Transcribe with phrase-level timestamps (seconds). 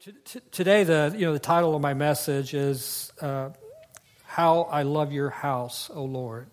[0.00, 3.50] t- today, the you know the title of my message is uh,
[4.24, 6.46] "How I Love Your House, O Lord."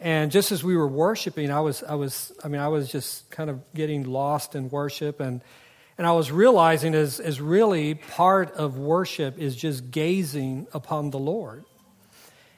[0.00, 3.30] And just as we were worshiping, I was I was I mean I was just
[3.30, 5.42] kind of getting lost in worship, and
[5.96, 11.18] and I was realizing as as really part of worship is just gazing upon the
[11.18, 11.64] Lord.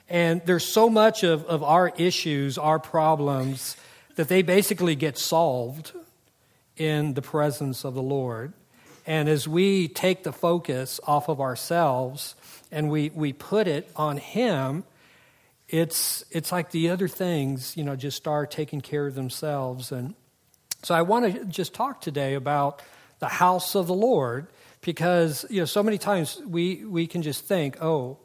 [0.09, 3.77] And there's so much of, of our issues, our problems,
[4.15, 5.93] that they basically get solved
[6.79, 8.55] in the presence of the Lord.
[9.09, 12.35] And as we take the focus off of ourselves
[12.71, 14.85] and we, we put it on Him,
[15.67, 19.93] it's, it's like the other things, you know, just start taking care of themselves.
[19.93, 20.15] And
[20.83, 22.83] so I want to just talk today about
[23.19, 24.47] the house of the Lord
[24.83, 28.19] because, you know, so many times we, we can just think, oh,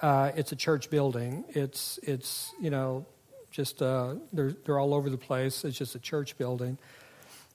[0.00, 1.44] uh, it's a church building.
[1.48, 3.04] It's, it's you know,
[3.50, 5.64] just, uh, they're, they're all over the place.
[5.64, 6.78] It's just a church building.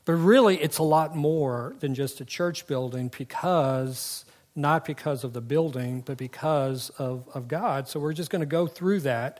[0.05, 4.23] But really, it's a lot more than just a church building because,
[4.55, 7.87] not because of the building, but because of, of God.
[7.87, 9.39] So we're just going to go through that.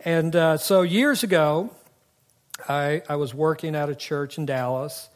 [0.00, 1.70] And uh, so years ago,
[2.68, 5.08] I, I was working at a church in Dallas,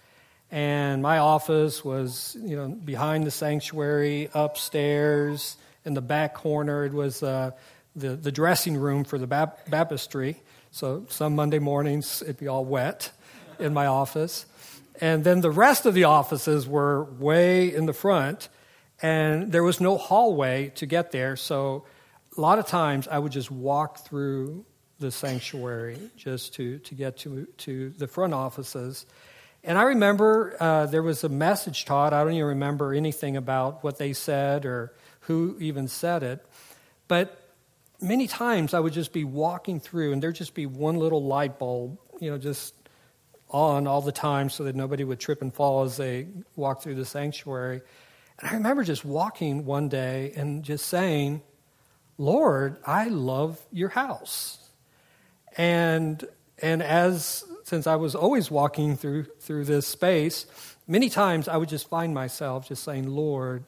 [0.53, 6.84] and my office was, you know, behind the sanctuary, upstairs, in the back corner.
[6.84, 7.51] It was uh,
[7.97, 10.37] the, the dressing room for the baptistry.
[10.70, 13.11] So some Monday mornings, it'd be all wet
[13.59, 14.47] in my office.
[15.00, 18.48] And then the rest of the offices were way in the front,
[19.02, 21.36] and there was no hallway to get there.
[21.36, 21.84] So
[22.36, 24.64] a lot of times I would just walk through
[24.98, 29.05] the sanctuary just to, to get to, to the front offices.
[29.62, 32.12] And I remember uh, there was a message taught.
[32.12, 36.47] I don't even remember anything about what they said or who even said it.
[37.08, 37.36] But
[38.00, 41.58] many times I would just be walking through, and there'd just be one little light
[41.58, 42.74] bulb, you know, just
[43.50, 46.97] on all the time so that nobody would trip and fall as they walked through
[46.97, 47.80] the sanctuary.
[48.39, 51.42] And I remember just walking one day and just saying,
[52.19, 54.58] Lord, I love your house.
[55.56, 56.24] And
[56.61, 60.46] and as since I was always walking through through this space,
[60.86, 63.64] many times I would just find myself just saying, Lord,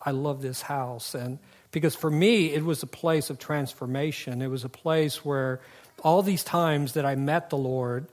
[0.00, 1.14] I love this house.
[1.14, 1.38] And
[1.70, 4.42] because for me it was a place of transformation.
[4.42, 5.60] It was a place where
[6.02, 8.06] all these times that I met the Lord,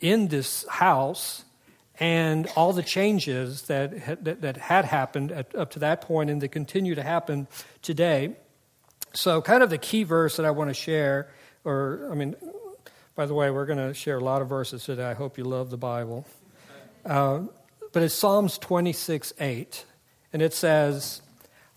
[0.00, 1.44] in this house
[1.98, 6.40] and all the changes that that, that had happened at, up to that point and
[6.40, 7.46] that continue to happen
[7.82, 8.36] today.
[9.12, 11.28] So, kind of the key verse that I want to share,
[11.64, 12.36] or, I mean,
[13.16, 15.04] by the way, we're going to share a lot of verses today.
[15.04, 16.26] I hope you love the Bible.
[17.04, 17.40] Uh,
[17.92, 19.84] but it's Psalms 26 8.
[20.32, 21.22] And it says,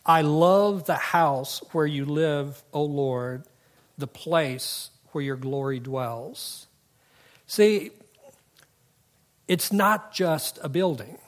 [0.06, 3.45] I love the house where you live, O Lord,
[3.97, 6.67] the place where your glory dwells.
[7.47, 7.91] See,
[9.53, 11.19] it's not just a building,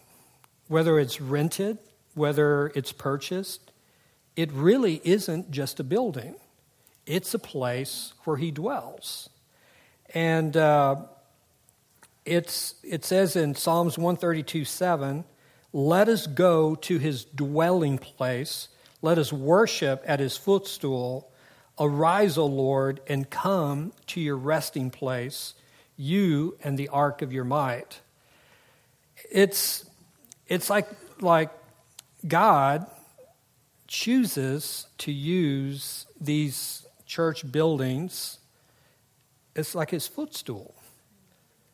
[0.67, 1.77] whether it's rented,
[2.15, 3.71] whether it's purchased.
[4.35, 6.33] It really isn't just a building,
[7.05, 9.29] it's a place where he dwells.
[10.15, 11.03] And uh,
[12.25, 15.23] it's, it says in Psalms 132 7,
[15.71, 18.69] let us go to his dwelling place,
[19.03, 21.29] let us worship at his footstool.
[21.79, 25.53] Arise, O Lord, and come to your resting place,
[25.95, 28.01] you and the ark of your might
[29.31, 29.89] it's,
[30.47, 30.87] it's like,
[31.21, 31.51] like
[32.27, 32.85] God
[33.87, 38.39] chooses to use these church buildings,
[39.55, 40.75] it's like his footstool.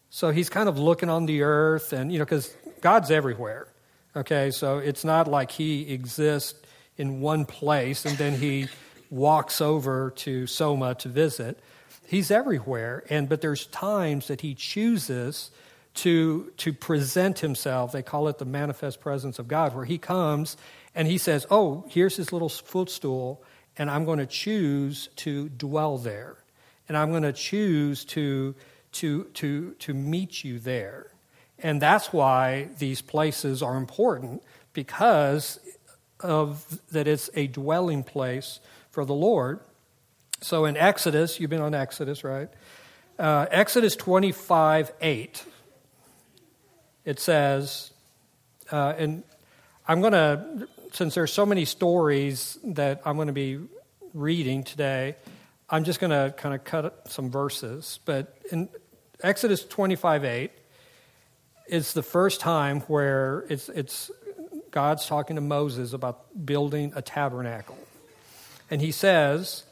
[0.10, 3.68] So he's kind of looking on the earth, and, you know, because God's everywhere.
[4.16, 6.60] Okay, so it's not like he exists
[6.98, 8.68] in one place and then he
[9.10, 11.60] walks over to Soma to visit.
[12.08, 15.50] He's everywhere, and but there's times that he chooses
[15.94, 17.92] to, to present himself.
[17.92, 20.58] They call it the manifest presence of God, where he comes
[20.96, 23.44] and he says, Oh, here's his little footstool,
[23.78, 26.38] and I'm going to choose to dwell there.
[26.88, 28.56] And I'm going to choose to,
[28.94, 31.08] to, to, to meet you there.
[31.60, 34.44] And that's why these places are important,
[34.74, 35.60] because
[36.20, 39.60] of that it's a dwelling place for the Lord.
[40.42, 42.50] So in Exodus, you've been on Exodus, right?
[43.20, 45.46] Uh, Exodus 25 8
[47.06, 47.92] it says,
[48.72, 49.24] uh, and
[49.88, 53.60] I'm going to, since there's so many stories that I'm going to be
[54.14, 55.16] reading today,
[55.70, 58.00] I'm just going to kind of cut some verses.
[58.06, 58.70] But in
[59.22, 60.52] Exodus 25 8,
[61.68, 64.12] it's the first time where it's, it's
[64.72, 67.78] God's talking to Moses about building a tabernacle.
[68.70, 69.64] And he says,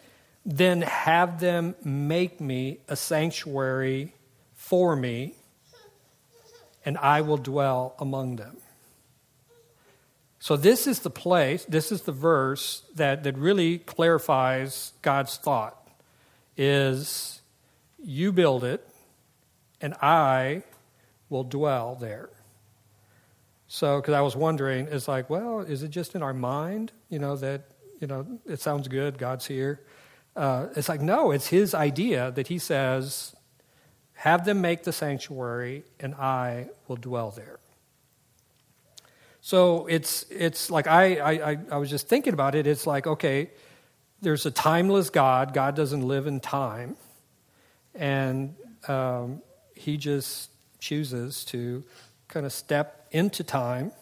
[0.46, 4.14] Then have them make me a sanctuary
[4.56, 5.36] for me
[6.86, 8.58] and I will dwell among them.
[10.40, 15.76] So, this is the place, this is the verse that, that really clarifies God's thought
[16.56, 17.42] is
[18.02, 18.86] you build it
[19.82, 20.64] and I
[21.30, 22.30] will dwell there.
[23.68, 27.20] So, because I was wondering, it's like, well, is it just in our mind, you
[27.20, 29.82] know, that, you know, it sounds good, God's here?
[30.36, 33.36] Uh, it's like, no, it's his idea that he says,
[34.20, 37.58] have them make the sanctuary and I will dwell there.
[39.40, 42.68] So it's, it's like I, I, I was just thinking about it.
[42.68, 43.50] It's like, okay,
[44.22, 45.54] there's a timeless God.
[45.54, 46.98] God doesn't live in time.
[47.96, 48.56] And
[48.90, 49.42] um,
[49.74, 50.50] he just
[50.80, 51.86] chooses to
[52.28, 53.94] kind of step into time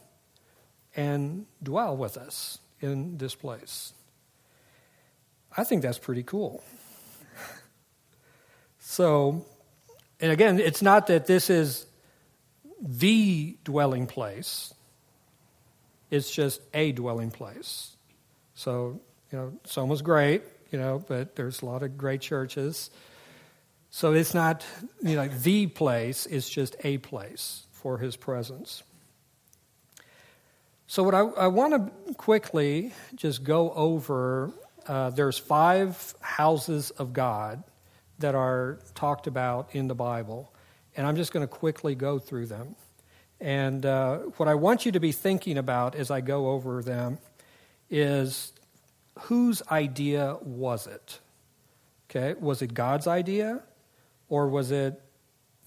[0.96, 3.94] and dwell with us in this place.
[5.56, 6.64] I think that's pretty cool.
[8.80, 9.46] so,
[10.19, 11.86] and again, it's not that this is
[12.81, 14.74] the dwelling place
[16.10, 17.96] it's just a dwelling place.
[18.56, 20.42] So, you know, Soma's great,
[20.72, 22.90] you know, but there's a lot of great churches.
[23.90, 24.66] So it's not,
[25.02, 28.84] you know, the place, it's just a place for his presence.
[30.90, 34.52] So, what I, I want to quickly just go over
[34.88, 37.62] uh, there's five houses of God
[38.19, 40.52] that are talked about in the Bible,
[40.96, 42.75] and I'm just going to quickly go through them.
[43.40, 47.19] And uh, what I want you to be thinking about as I go over them
[47.90, 48.54] is
[49.19, 51.19] whose idea was it?
[52.10, 53.62] Okay, was it God's idea
[54.30, 55.00] or was it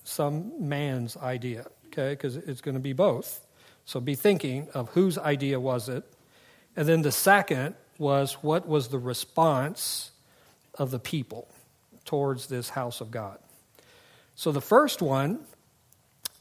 [0.05, 1.67] some man's idea?
[1.87, 3.47] Okay, because it's going to be both.
[3.85, 6.05] So be thinking of whose idea was it.
[6.77, 10.11] And then the second was what was the response
[10.75, 11.50] of the people
[12.11, 13.39] towards this house of God?
[14.35, 15.39] So the first one,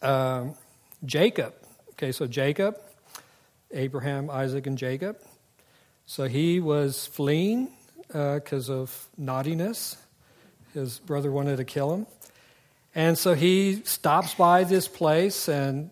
[0.01, 0.55] um,
[1.05, 1.53] Jacob.
[1.91, 2.75] Okay, so Jacob,
[3.71, 5.17] Abraham, Isaac, and Jacob.
[6.07, 7.69] So he was fleeing
[8.07, 9.95] because uh, of naughtiness.
[10.73, 12.07] His brother wanted to kill him.
[12.95, 15.91] And so he stops by this place and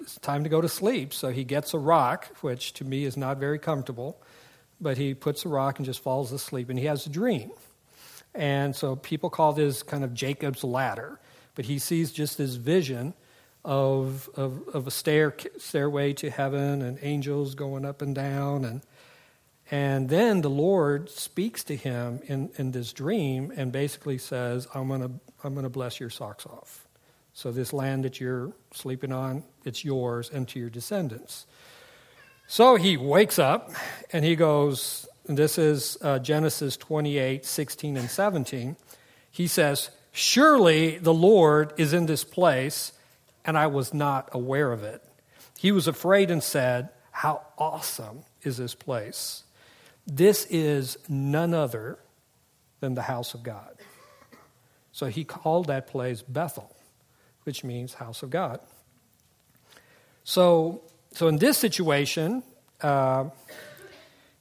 [0.00, 1.12] it's time to go to sleep.
[1.12, 4.22] So he gets a rock, which to me is not very comfortable,
[4.80, 7.50] but he puts a rock and just falls asleep and he has a dream.
[8.34, 11.18] And so people call this kind of Jacob's ladder,
[11.54, 13.14] but he sees just this vision
[13.64, 18.64] of, of, of a stair, stairway to heaven and angels going up and down.
[18.64, 18.82] And,
[19.70, 24.88] and then the Lord speaks to him in, in this dream and basically says, I'm
[24.88, 25.10] going to
[25.42, 26.86] I'm to bless your socks off.
[27.32, 31.46] So, this land that you're sleeping on, it's yours and to your descendants.
[32.50, 33.70] So he wakes up
[34.12, 38.74] and he goes, and this is uh, Genesis 28 16 and 17.
[39.30, 42.90] He says, Surely the Lord is in this place
[43.44, 45.04] and I was not aware of it.
[45.56, 49.44] He was afraid and said, How awesome is this place!
[50.04, 52.00] This is none other
[52.80, 53.76] than the house of God.
[54.90, 56.74] So he called that place Bethel,
[57.44, 58.58] which means house of God.
[60.24, 60.82] So,
[61.12, 62.42] so in this situation,
[62.80, 63.26] uh,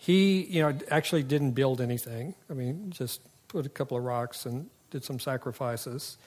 [0.01, 2.34] he, you know, actually didn't build anything.
[2.50, 3.19] I mean, just
[3.50, 6.18] put a couple of rocks and did some sacrifices.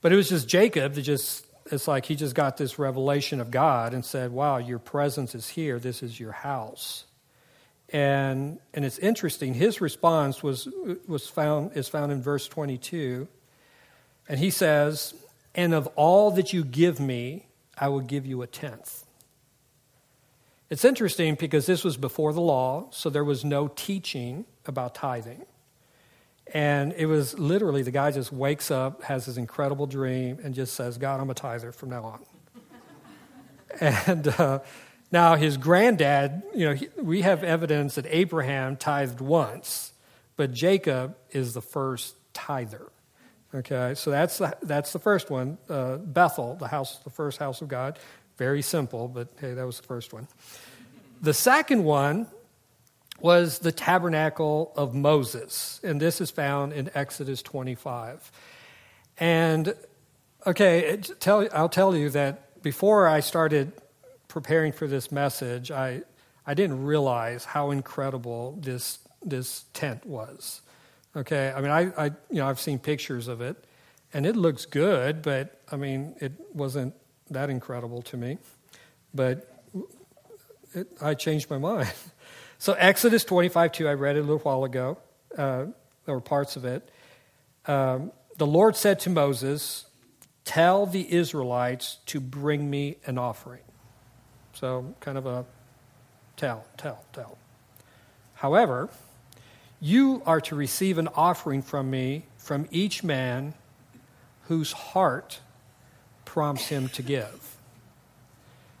[0.00, 3.50] But it was just Jacob that just it's like he just got this revelation of
[3.50, 5.80] God and said, Wow, your presence is here.
[5.80, 7.04] This is your house.
[7.88, 9.52] And, and it's interesting.
[9.52, 10.66] His response was,
[11.06, 13.28] was found, is found in verse 22.
[14.28, 15.12] And he says,
[15.54, 19.01] And of all that you give me, I will give you a tenth.
[20.72, 25.44] It's interesting because this was before the law, so there was no teaching about tithing.
[26.46, 30.72] And it was literally the guy just wakes up, has this incredible dream, and just
[30.72, 32.24] says, God, I'm a tither from now on.
[34.06, 34.60] and uh,
[35.12, 39.92] now his granddad, you know, he, we have evidence that Abraham tithed once,
[40.36, 42.86] but Jacob is the first tither.
[43.54, 45.58] Okay, so that's the, that's the first one.
[45.68, 47.98] Uh, Bethel, the house, the first house of God.
[48.42, 50.26] Very simple, but hey, that was the first one.
[51.20, 52.26] The second one
[53.20, 55.78] was the tabernacle of Moses.
[55.84, 58.32] And this is found in Exodus 25.
[59.18, 59.76] And,
[60.44, 63.74] okay, tell, I'll tell you that before I started
[64.26, 66.02] preparing for this message, I,
[66.44, 70.62] I didn't realize how incredible this, this tent was.
[71.14, 73.56] Okay, I mean, I, I, you know, I've seen pictures of it,
[74.12, 76.94] and it looks good, but I mean, it wasn't
[77.32, 78.38] that incredible to me.
[79.14, 79.48] But
[80.74, 81.92] it, I changed my mind.
[82.58, 84.96] So, Exodus 25 2, I read it a little while ago,
[85.36, 85.64] uh,
[86.06, 86.88] or parts of it.
[87.66, 89.86] Um, the Lord said to Moses,
[90.44, 93.62] Tell the Israelites to bring me an offering.
[94.54, 95.44] So, kind of a
[96.36, 97.36] tell, tell, tell.
[98.34, 98.90] However,
[99.80, 103.54] you are to receive an offering from me from each man
[104.42, 105.40] whose heart
[106.24, 107.56] prompts him to give.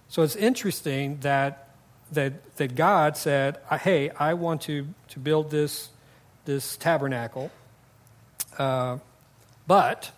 [0.08, 1.70] So it's interesting that,
[2.12, 5.88] that, that God said, Hey, I want to, to build this,
[6.44, 7.50] this tabernacle,
[8.58, 8.98] uh,
[9.66, 10.10] but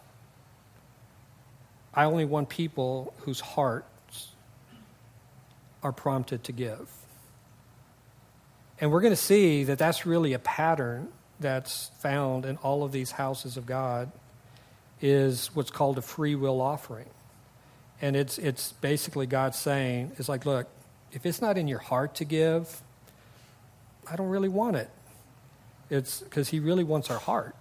[1.95, 4.31] I only want people whose hearts
[5.83, 6.90] are prompted to give.
[8.81, 12.90] And we're going to see that that's really a pattern that's found in all of
[12.90, 14.11] these houses of God
[15.04, 17.11] is what's called a free will offering.
[18.00, 20.66] And it's, it's basically God saying, it's like, look,
[21.12, 22.80] if it's not in your heart to give,
[24.11, 24.88] I don't really want it.
[25.90, 27.54] It's because He really wants our heart.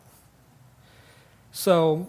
[1.51, 2.07] So,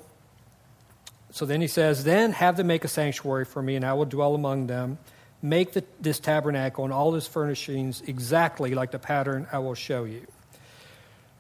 [1.33, 4.05] so then He says, then have them make a sanctuary for me, and I will
[4.05, 4.99] dwell among them.
[5.43, 10.05] Make the, this tabernacle and all its furnishings exactly like the pattern I will show
[10.05, 10.29] you.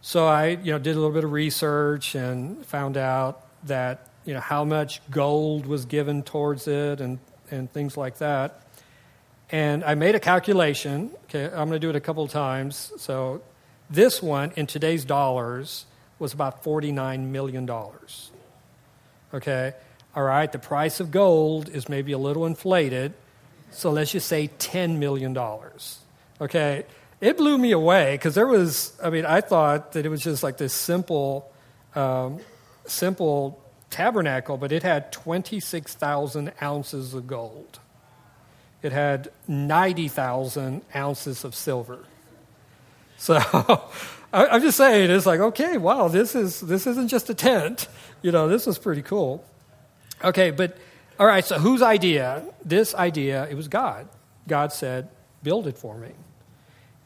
[0.02, 4.34] So I, you know, did a little bit of research and found out that you
[4.34, 7.18] know how much gold was given towards it and
[7.50, 8.60] and things like that.
[9.50, 11.10] And I made a calculation.
[11.24, 12.92] Okay, I'm going to do it a couple of times.
[12.96, 13.42] So
[13.90, 15.84] this one in today's dollars
[16.18, 18.30] was about 49 million dollars.
[19.32, 19.74] Okay,
[20.14, 20.50] all right.
[20.50, 23.12] The price of gold is maybe a little inflated,
[23.70, 25.98] so let's just say 10 million dollars.
[26.40, 26.84] Okay,
[27.20, 28.92] it blew me away because there was.
[29.02, 31.50] I mean, I thought that it was just like this simple.
[31.94, 32.40] Um,
[32.86, 37.78] simple tabernacle, but it had 26,000 ounces of gold.
[38.82, 42.04] It had 90,000 ounces of silver.
[43.16, 43.36] So
[44.32, 47.88] I'm just saying, it's like, okay, wow, this, is, this isn't just a tent.
[48.20, 49.44] You know, this is pretty cool.
[50.22, 50.76] Okay, but
[51.18, 52.44] all right, so whose idea?
[52.64, 54.08] This idea, it was God.
[54.48, 55.08] God said,
[55.42, 56.10] build it for me.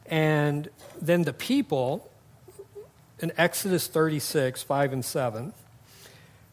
[0.07, 0.67] And
[0.99, 2.09] then the people,
[3.19, 5.53] in Exodus 36, 5 and 7,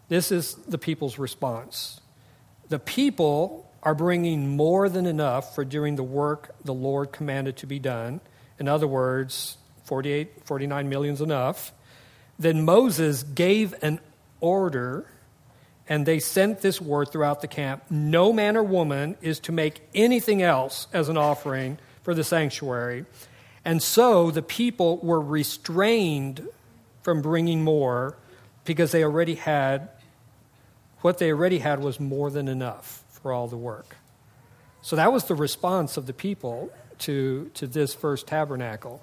[0.08, 2.00] this is the people's response.
[2.68, 7.66] The people are bringing more than enough for doing the work the Lord commanded to
[7.66, 8.20] be done.
[8.58, 11.72] In other words, 48, 49 million is enough.
[12.38, 14.00] Then Moses gave an
[14.40, 15.06] order,
[15.88, 19.82] and they sent this word throughout the camp No man or woman is to make
[19.94, 23.06] anything else as an offering for the sanctuary.
[23.64, 26.46] And so the people were restrained
[27.02, 28.16] from bringing more
[28.64, 29.88] because they already had
[31.06, 33.94] what they already had was more than enough for all the work.
[34.82, 39.00] So that was the response of the people to, to this first tabernacle.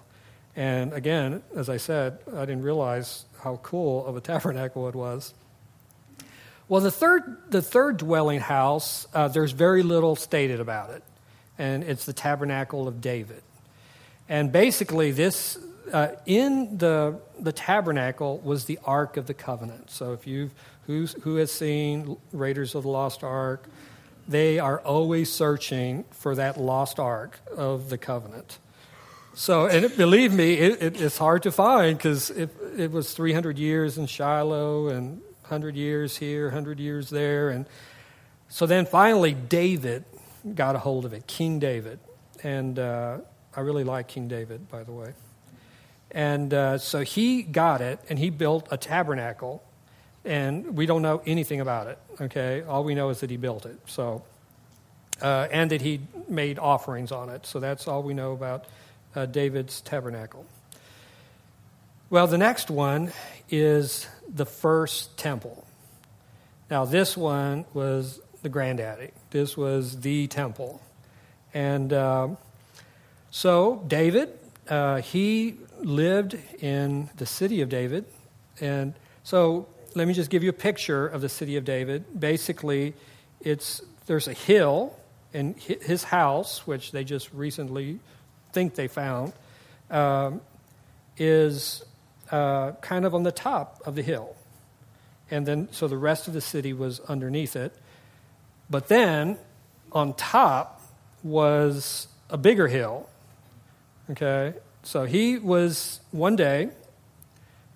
[0.54, 5.34] And again, as I said, I didn't realize how cool of a tabernacle it was.
[6.68, 11.04] Well, the third, the third dwelling house, uh, there's very little stated about it,
[11.58, 13.44] and it's the tabernacle of David.
[14.28, 15.58] And basically, this
[15.94, 19.90] uh, in the the tabernacle was the ark of the covenant.
[19.90, 20.52] So if you've
[20.88, 23.68] Who's, who has seen Raiders of the Lost Ark?
[24.28, 28.58] They are always searching for that lost ark of the covenant.
[29.34, 33.13] So, and it, believe me, it, it, it's hard to find because it, it was
[33.13, 37.50] 300 years in Shiloh and 100 years here, 100 years there.
[37.50, 37.66] And
[38.48, 40.06] so then finally, David
[40.54, 42.00] got a hold of it, King David.
[42.44, 43.18] And uh,
[43.56, 45.13] I really like King David, by the way.
[46.12, 49.63] And uh, so he got it and he built a tabernacle
[50.25, 52.00] and we don't know anything about it.
[52.22, 53.77] Okay, all we know is that he built it.
[53.86, 54.24] So,
[55.22, 57.46] uh, and that he made offerings on it.
[57.46, 58.65] So that's all we know about
[59.15, 60.46] uh, David's tabernacle.
[62.10, 63.12] Well, the next one
[63.50, 65.65] is the first temple.
[66.70, 69.12] Now, this one was the granddaddy.
[69.32, 70.82] This was the temple,
[71.53, 72.30] and uh,
[73.32, 74.30] so David,
[74.70, 78.06] uh, he lived in the city of David,
[78.62, 82.20] and so let me just give you a picture of the city of David.
[82.20, 82.94] Basically,
[83.42, 84.96] it's there's a hill,
[85.34, 88.00] and his house, which they just recently
[88.52, 89.34] think they found,
[89.90, 90.42] um,
[91.18, 91.84] is
[92.32, 94.36] uh, kind of on the top of the hill.
[95.32, 97.74] And then, so the rest of the city was underneath it.
[98.70, 99.38] But then,
[99.92, 100.82] on top
[101.24, 103.10] was a bigger hill.
[104.12, 104.54] Okay?
[104.84, 106.70] So he was, one day,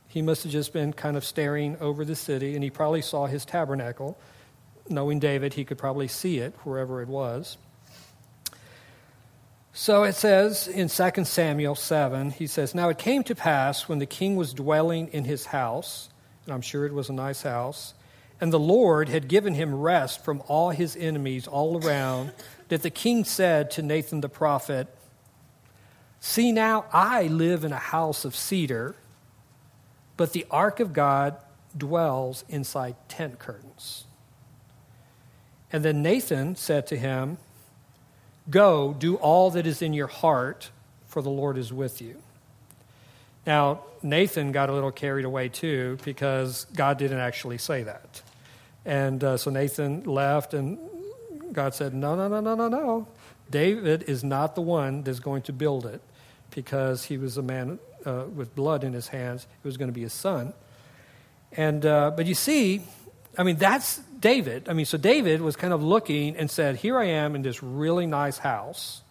[0.07, 3.25] he must have just been kind of staring over the city, and he probably saw
[3.25, 4.17] his tabernacle.
[4.89, 7.57] Knowing David, he could probably see it wherever it was.
[9.73, 13.99] So it says in 2 Samuel 7, he says, Now it came to pass when
[13.99, 16.09] the king was dwelling in his house,
[16.45, 17.93] and I'm sure it was a nice house,
[18.41, 22.31] and the Lord had given him rest from all his enemies all around,
[22.69, 24.87] that the king said to Nathan the prophet,
[26.19, 28.95] See now, I live in a house of cedar,
[30.17, 31.37] but the ark of God
[31.77, 34.05] dwells inside tent curtains.
[35.71, 37.37] And then Nathan said to him,
[38.49, 40.71] Go, do all that is in your heart,
[41.05, 42.21] for the Lord is with you.
[43.45, 48.21] Now, Nathan got a little carried away too because God didn't actually say that.
[48.85, 50.77] And uh, so Nathan left, and
[51.51, 53.07] God said, No, no, no, no, no, no.
[53.49, 56.01] David is not the one that's going to build it
[56.51, 59.45] because he was a man uh, with blood in his hands.
[59.63, 60.53] It was going to be his son.
[61.51, 62.81] And, uh, but you see,
[63.37, 64.69] I mean, that's David.
[64.69, 67.61] I mean, so David was kind of looking and said, Here I am in this
[67.61, 69.01] really nice house.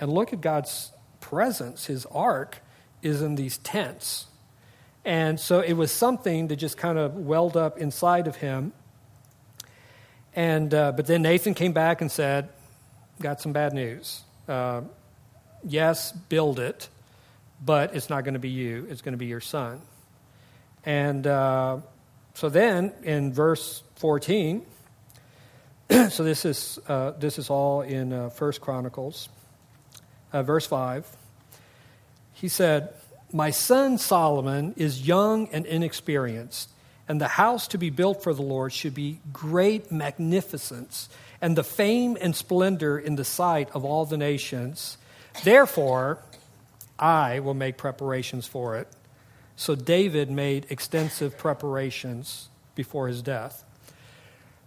[0.00, 1.86] And look at God's presence.
[1.86, 2.60] His ark
[3.02, 4.26] is in these tents.
[5.04, 8.72] And so it was something that just kind of welled up inside of him.
[10.34, 12.48] And, uh, but then Nathan came back and said,
[13.20, 14.22] Got some bad news.
[14.48, 14.82] Uh,
[15.62, 16.88] yes, build it,
[17.64, 19.80] but it's not going to be you, it's going to be your son.
[20.84, 21.78] And uh,
[22.34, 24.66] so then in verse 14,
[26.10, 29.28] so this is, uh, this is all in uh, First Chronicles,
[30.32, 31.06] uh, verse 5.
[32.32, 32.94] He said,
[33.32, 36.70] My son Solomon is young and inexperienced,
[37.06, 41.08] and the house to be built for the Lord should be great magnificence
[41.40, 44.96] and the fame and splendor in the sight of all the nations.
[45.44, 46.18] Therefore,
[46.98, 48.88] I will make preparations for it.
[49.56, 53.64] So David made extensive preparations before his death.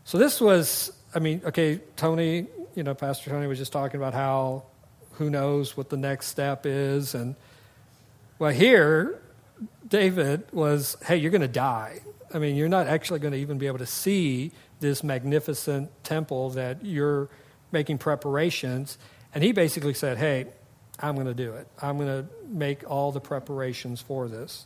[0.04, 4.14] So this was, I mean, okay, Tony, you know, Pastor Tony was just talking about
[4.14, 4.64] how
[5.14, 7.16] who knows what the next step is.
[7.16, 7.36] And
[8.38, 9.22] well, here,
[9.88, 12.02] David was, hey, you're going to die.
[12.34, 14.52] I mean, you're not actually going to even be able to see
[14.82, 17.30] this magnificent temple that you're
[17.72, 18.98] making preparations.
[19.34, 20.48] And he basically said, hey,
[21.00, 21.68] I'm going to do it.
[21.82, 24.66] I'm going to make all the preparations for this.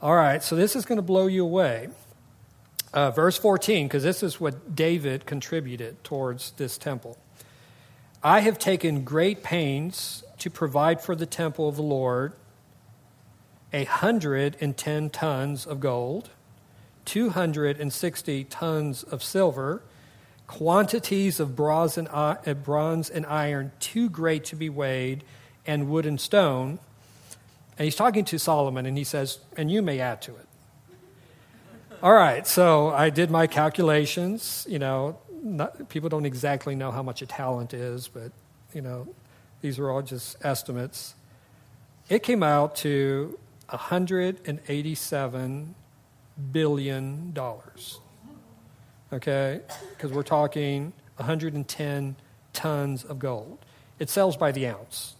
[0.00, 1.88] All right, so this is going to blow you away.
[2.92, 7.18] Uh, verse 14, because this is what David contributed towards this temple.
[8.22, 12.32] I have taken great pains to provide for the temple of the Lord
[13.72, 16.30] a hundred and ten tons of gold,
[17.04, 19.82] two hundred and sixty tons of silver,
[20.46, 25.22] quantities of uh, bronze and iron too great to be weighed,
[25.68, 26.80] and wood and stone
[27.78, 30.46] and he's talking to Solomon, and he says, And you may add to it.
[32.02, 34.66] All right, so I did my calculations.
[34.68, 38.32] You know, not, people don't exactly know how much a talent is, but,
[38.74, 39.06] you know,
[39.60, 41.14] these are all just estimates.
[42.08, 45.66] It came out to $187
[46.50, 47.38] billion.
[49.12, 49.60] Okay?
[49.90, 52.16] Because we're talking 110
[52.52, 53.58] tons of gold.
[54.00, 55.14] It sells by the ounce.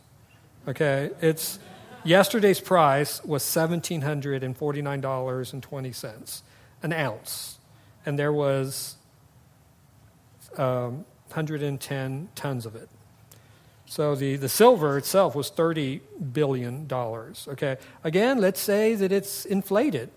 [0.68, 1.10] Okay?
[1.20, 1.58] It's
[2.04, 6.42] Yesterday's price was $1,749.20
[6.82, 7.58] an ounce,
[8.06, 8.94] and there was
[10.56, 12.88] um, 110 tons of it.
[13.86, 16.00] So the, the silver itself was $30
[16.32, 16.86] billion.
[16.92, 17.76] Okay.
[18.04, 20.10] Again, let's say that it's inflated.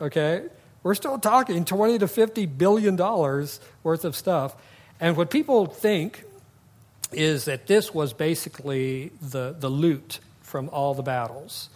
[0.00, 0.44] Okay.
[0.82, 4.54] We're still talking 20 to 50 billion dollars worth of stuff.
[5.00, 6.24] And what people think
[7.12, 11.70] is that this was basically the, the loot from all the battles.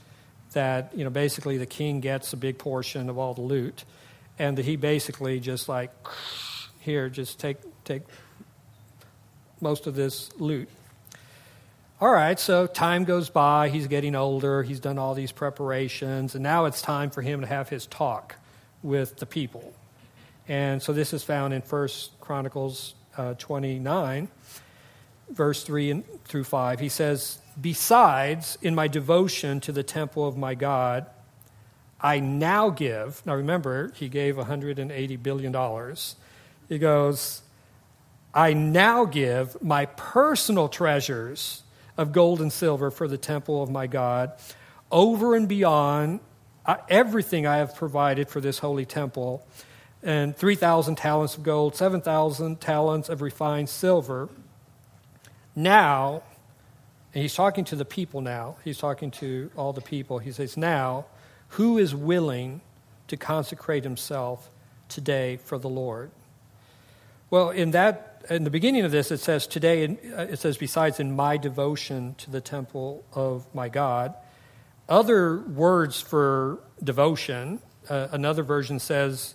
[0.53, 3.85] That, you know, basically the king gets a big portion of all the loot,
[4.39, 5.91] and that he basically just like,
[6.81, 8.03] here, just take, take
[9.61, 10.69] most of this loot.
[12.01, 13.69] All right, so time goes by.
[13.69, 14.65] He's getting older.
[14.65, 18.35] He's done all these preparations, and now it's time for him to have his talk
[18.83, 19.73] with the people.
[20.49, 24.29] And so this is found in First Chronicles uh, 29,
[25.33, 26.81] verse 3 through 5.
[26.81, 31.07] He says, Besides, in my devotion to the temple of my God,
[32.01, 33.23] I now give.
[33.25, 35.97] Now remember, he gave $180 billion.
[36.69, 37.43] He goes,
[38.35, 41.63] I now give my personal treasures
[41.97, 44.33] of gold and silver for the temple of my God,
[44.91, 46.21] over and beyond
[46.65, 49.47] uh, everything I have provided for this holy temple,
[50.03, 54.29] and 3,000 talents of gold, 7,000 talents of refined silver.
[55.55, 56.23] Now,
[57.15, 58.57] and he's talking to the people now.
[58.65, 60.19] He's talking to all the people.
[60.19, 61.07] He says, Now,
[61.49, 62.63] who is willing
[63.09, 64.49] to consecrate himself
[64.89, 66.11] today for the Lord?
[67.29, 69.85] Well, in that, in the beginning of this, it says, Today,
[70.17, 74.15] uh, it says, besides in my devotion to the temple of my God.
[74.89, 79.35] Other words for devotion, uh, another version says,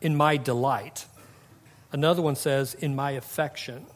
[0.00, 1.06] in my delight.
[1.92, 3.86] Another one says, in my affection.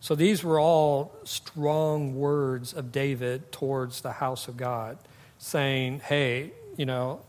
[0.00, 4.98] So these were all strong words of David towards the house of God,
[5.38, 7.20] saying, hey, you know,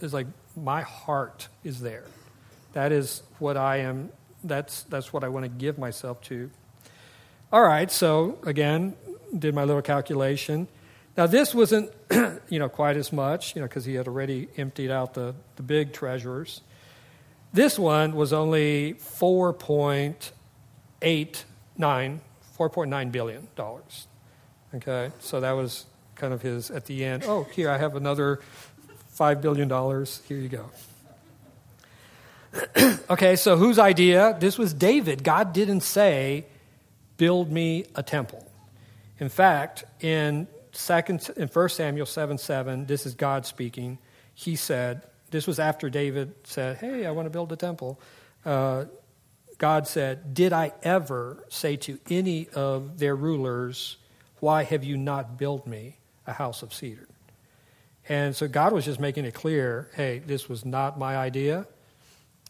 [0.00, 0.26] it's like
[0.56, 2.04] my heart is there.
[2.72, 4.10] That is what I am,
[4.42, 6.50] that's, that's what I want to give myself to.
[7.52, 8.94] All right, so again,
[9.36, 10.68] did my little calculation.
[11.16, 11.90] Now, this wasn't,
[12.48, 15.62] you know, quite as much, you know, because he had already emptied out the, the
[15.62, 16.60] big treasures.
[17.52, 18.94] This one was only
[21.78, 22.18] 4.89,
[22.58, 23.48] $4.9 billion.
[24.74, 27.24] Okay, so that was kind of his at the end.
[27.26, 28.40] Oh, here, I have another
[29.16, 29.68] $5 billion.
[30.28, 30.70] Here you go.
[33.10, 34.36] okay, so whose idea?
[34.38, 35.22] This was David.
[35.22, 36.46] God didn't say,
[37.16, 38.44] build me a temple.
[39.18, 43.98] In fact, in second in 1 Samuel 7 7, this is God speaking.
[44.34, 48.00] He said, this was after David said, Hey, I want to build a temple.
[48.44, 48.86] Uh,
[49.58, 53.96] God said, Did I ever say to any of their rulers,
[54.40, 57.08] Why have you not built me a house of cedar?
[58.08, 61.66] And so God was just making it clear hey, this was not my idea.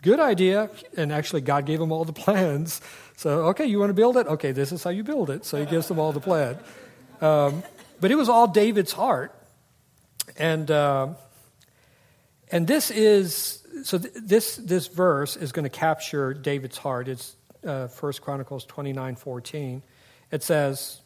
[0.03, 0.71] Good idea.
[0.97, 2.81] And actually, God gave them all the plans.
[3.17, 4.27] So, okay, you want to build it?
[4.29, 5.45] Okay, this is how you build it.
[5.45, 6.57] So he gives them all the plan.
[7.21, 7.65] Um,
[8.01, 9.35] but it was all David's heart.
[10.37, 10.71] And.
[10.71, 11.09] Uh,
[12.51, 17.09] and this is so th- this this verse is going to capture David's heart.
[17.09, 19.83] It's uh, First Chronicles twenty nine fourteen.
[20.31, 21.01] It says,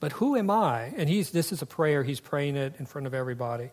[0.00, 2.02] "But who am I?" And he's this is a prayer.
[2.02, 3.70] He's praying it in front of everybody.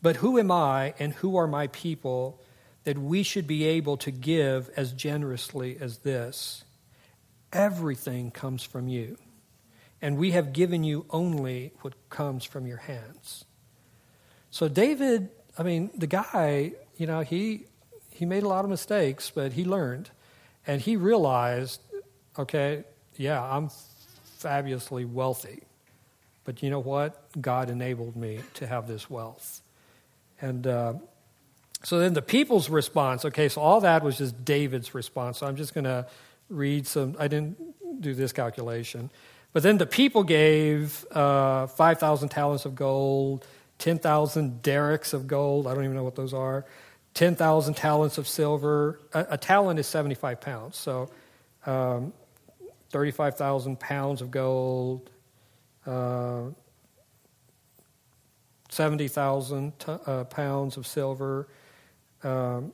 [0.00, 2.40] But who am I, and who are my people,
[2.84, 6.64] that we should be able to give as generously as this?
[7.52, 9.18] Everything comes from you,
[10.00, 13.44] and we have given you only what comes from your hands.
[14.50, 17.64] So David I mean, the guy, you know, he
[18.10, 20.10] he made a lot of mistakes, but he learned,
[20.66, 21.80] and he realized,
[22.38, 22.84] okay,
[23.16, 23.70] yeah, I'm
[24.38, 25.62] fabulously wealthy,
[26.44, 27.28] but you know what?
[27.40, 29.60] God enabled me to have this wealth,
[30.40, 30.66] and.
[30.66, 30.94] Uh,
[31.84, 35.38] so then the people's response, okay, so all that was just David's response.
[35.38, 36.06] So I'm just going to
[36.48, 37.56] read some, I didn't
[38.00, 39.10] do this calculation.
[39.52, 43.46] But then the people gave uh, 5,000 talents of gold,
[43.78, 45.66] 10,000 darics of gold.
[45.66, 46.66] I don't even know what those are.
[47.14, 49.00] 10,000 talents of silver.
[49.12, 50.76] A, a, talent is 75 pounds.
[50.76, 51.10] So
[51.66, 52.12] um,
[52.90, 55.10] 35,000 pounds of gold.
[55.86, 56.50] Uh,
[58.70, 61.48] 70,000 t- uh, pounds of silver.
[62.22, 62.72] Um,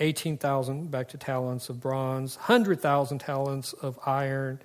[0.00, 2.36] 18,000 back to talents of bronze.
[2.36, 4.60] 100,000 talents of iron.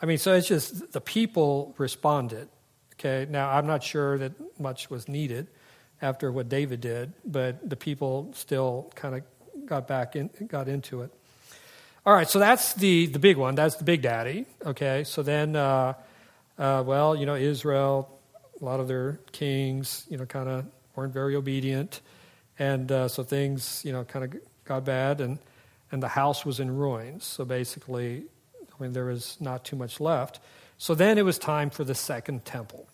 [0.00, 2.48] I mean, so it's just the people responded.
[2.98, 5.48] Okay, now I'm not sure that much was needed
[6.00, 11.02] after what David did, but the people still kind of got back in, got into
[11.02, 11.10] it.
[12.06, 13.54] All right, so that's the the big one.
[13.54, 14.46] That's the big daddy.
[14.64, 15.94] Okay, so then, uh,
[16.58, 18.18] uh, well, you know, Israel,
[18.60, 22.00] a lot of their kings, you know, kind of weren't very obedient,
[22.58, 25.38] and uh, so things, you know, kind of got bad, and
[25.92, 27.24] and the house was in ruins.
[27.24, 28.24] So basically,
[28.60, 30.40] I mean, there was not too much left.
[30.78, 32.86] So then it was time for the second temple.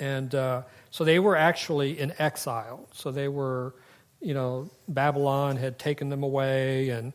[0.00, 2.88] And uh, so they were actually in exile.
[2.92, 3.74] So they were,
[4.20, 6.88] you know, Babylon had taken them away.
[6.88, 7.12] And,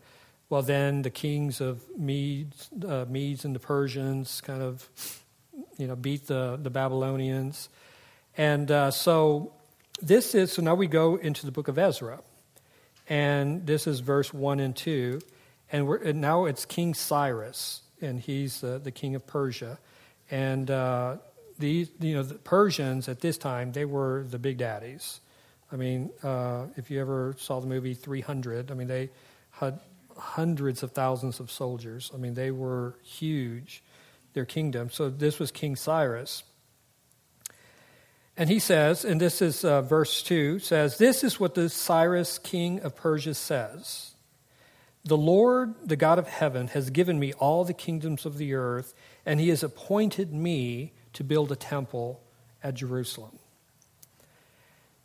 [0.49, 4.87] well, then the kings of Medes, uh, Medes and the Persians kind of,
[5.77, 7.69] you know, beat the, the Babylonians.
[8.37, 9.53] And uh, so
[10.01, 12.19] this is, so now we go into the book of Ezra.
[13.09, 15.19] And this is verse 1 and 2.
[15.71, 19.77] And, and now it's King Cyrus and he's uh, the king of Persia.
[20.31, 21.17] And uh,
[21.59, 25.19] these, you know, the Persians at this time, they were the big daddies.
[25.71, 29.09] I mean, uh, if you ever saw the movie 300, I mean, they
[29.51, 29.79] had
[30.17, 32.11] hundreds of thousands of soldiers.
[32.13, 33.83] I mean, they were huge,
[34.33, 34.89] their kingdom.
[34.89, 36.43] So this was King Cyrus.
[38.37, 42.37] And he says, and this is uh, verse 2, says, This is what the Cyrus,
[42.37, 44.14] king of Persia, says.
[45.05, 48.93] The Lord, the God of heaven, has given me all the kingdoms of the earth,
[49.25, 52.21] and he has appointed me to build a temple
[52.63, 53.37] at Jerusalem.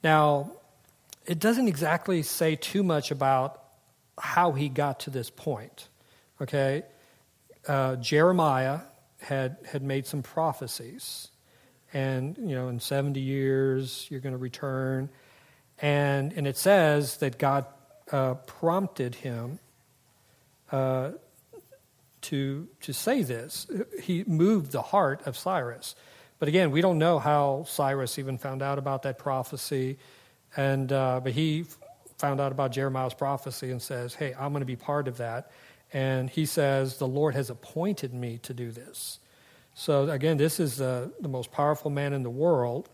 [0.02, 0.52] Now,
[1.26, 3.62] it doesn't exactly say too much about
[4.18, 5.88] how he got to this point.
[6.40, 6.82] Okay?
[7.68, 8.80] Uh, Jeremiah
[9.20, 11.28] had, had made some prophecies.
[11.92, 15.10] And, you know, in 70 years, you're going to return.
[15.82, 17.66] And, and it says that God
[18.10, 19.58] uh, prompted him
[20.72, 21.12] uh,
[22.22, 23.66] to, to say this.
[24.02, 25.94] He moved the heart of Cyrus.
[26.38, 29.98] But again, we don't know how Cyrus even found out about that prophecy.
[30.56, 31.66] And, uh, but he
[32.18, 35.50] found out about Jeremiah's prophecy and says, hey, I'm going to be part of that.
[35.92, 39.18] And he says, The Lord has appointed me to do this.
[39.74, 42.88] So, again, this is uh, the most powerful man in the world.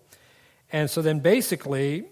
[0.72, 2.06] And so then basically,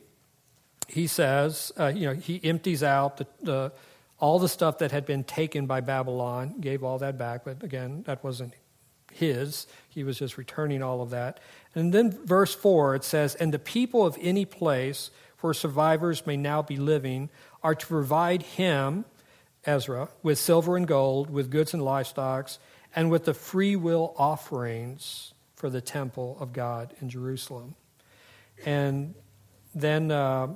[0.89, 3.73] he says, uh, you know, he empties out the, the,
[4.25, 8.03] all the stuff that had been taken by Babylon, gave all that back, but again,
[8.07, 8.55] that wasn't
[9.13, 9.67] his.
[9.91, 11.41] He was just returning all of that.
[11.75, 15.11] And then verse 4, it says, And the people of any place
[15.43, 17.29] where survivors may now be living
[17.63, 19.05] are to provide him,
[19.67, 22.51] Ezra, with silver and gold, with goods and livestock,
[22.97, 27.75] and with the free will offerings for the temple of God in Jerusalem.
[28.65, 29.17] And
[29.75, 30.55] then uh,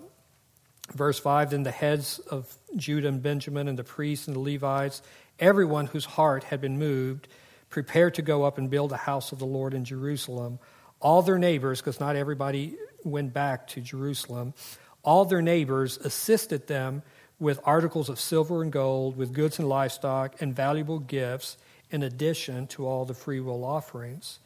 [0.92, 5.02] verse 5 Then the heads of Judah and Benjamin, and the priests and the Levites,
[5.38, 7.28] everyone whose heart had been moved,
[7.70, 10.58] prepared to go up and build a house of the Lord in Jerusalem.
[11.00, 14.54] All their neighbors, because not everybody went back to Jerusalem,
[15.02, 17.02] all their neighbors assisted them
[17.38, 21.56] with articles of silver and gold, with goods and livestock, and valuable gifts,
[21.90, 24.40] in addition to all the free will offerings.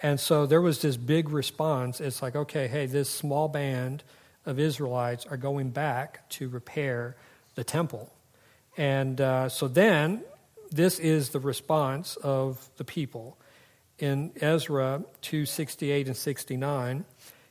[0.00, 2.00] And so there was this big response.
[2.00, 4.04] It's like, okay, hey, this small band
[4.48, 7.16] of Israelites are going back to repair
[7.54, 8.10] the temple.
[8.78, 10.22] And uh, so then,
[10.70, 13.36] this is the response of the people.
[13.98, 17.04] In Ezra 268 and 69,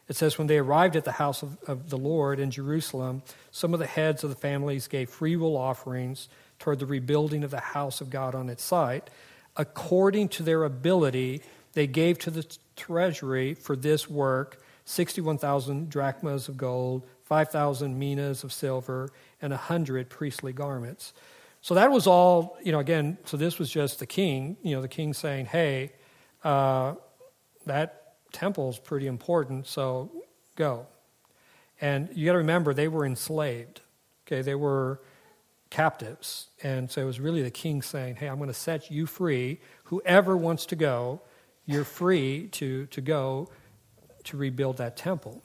[0.08, 3.74] it says, When they arrived at the house of, of the Lord in Jerusalem, some
[3.74, 7.60] of the heads of the families gave free will offerings toward the rebuilding of the
[7.60, 9.10] house of God on its site.
[9.56, 16.56] According to their ability, they gave to the treasury for this work 61,000 drachmas of
[16.56, 19.10] gold, 5,000 minas of silver,
[19.42, 21.14] and 100 priestly garments.
[21.60, 24.82] So that was all, you know, again, so this was just the king, you know,
[24.82, 25.92] the king saying, hey,
[26.46, 26.94] uh,
[27.66, 30.10] that temple's pretty important, so
[30.56, 30.88] go.
[31.82, 33.82] And you got to remember, they were enslaved.
[34.26, 35.02] Okay, they were
[35.70, 36.48] captives.
[36.64, 39.60] And so it was really the king saying, hey, I'm going to set you free.
[39.86, 41.22] Whoever wants to go,
[41.66, 43.50] you're free to, to go
[44.28, 45.42] to rebuild that temple.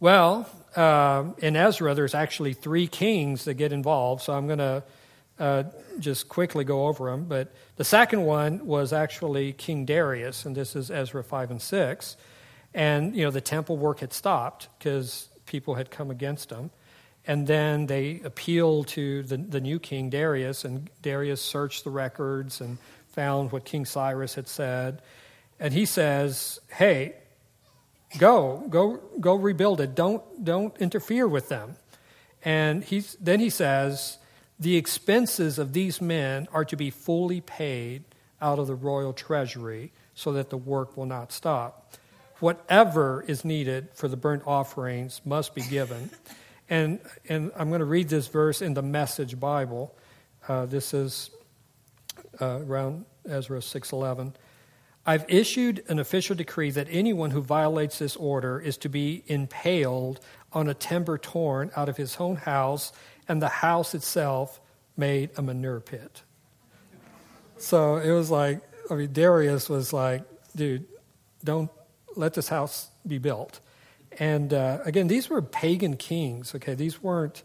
[0.00, 4.82] Well, uh, in Ezra, there's actually three kings that get involved, so I'm going to
[5.38, 5.64] uh,
[5.98, 7.24] just quickly go over them.
[7.24, 12.16] But the second one was actually King Darius, and this is Ezra 5 and 6.
[12.74, 16.70] And, you know, the temple work had stopped because people had come against them.
[17.26, 22.60] And then they appealed to the, the new king, Darius, and Darius searched the records
[22.60, 22.78] and
[23.10, 25.02] found what King Cyrus had said.
[25.60, 27.14] And he says, Hey,
[28.18, 29.94] go, go, go rebuild it.
[29.94, 31.76] Don't, don't interfere with them.
[32.44, 34.18] And he's, then he says,
[34.58, 38.04] the expenses of these men are to be fully paid
[38.40, 41.94] out of the royal treasury so that the work will not stop.
[42.40, 46.10] Whatever is needed for the burnt offerings must be given.
[46.70, 49.94] And, and I'm going to read this verse in the Message Bible.
[50.48, 51.30] Uh, this is
[52.40, 54.32] uh, around Ezra 6:11.
[55.04, 60.20] I've issued an official decree that anyone who violates this order is to be impaled
[60.52, 62.92] on a timber torn out of his own house,
[63.28, 64.60] and the house itself
[64.96, 66.22] made a manure pit.
[67.56, 68.60] So it was like,
[68.90, 70.22] I mean, Darius was like,
[70.54, 70.86] dude,
[71.42, 71.70] don't
[72.16, 73.60] let this house be built.
[74.18, 76.54] And uh, again, these were pagan kings.
[76.54, 77.42] Okay, these weren't,